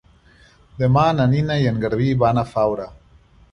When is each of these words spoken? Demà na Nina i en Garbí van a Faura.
Demà 0.79 1.03
na 1.19 1.27
Nina 1.35 1.59
i 1.65 1.69
en 1.73 1.79
Garbí 1.85 2.09
van 2.25 2.43
a 2.43 2.47
Faura. 2.57 2.91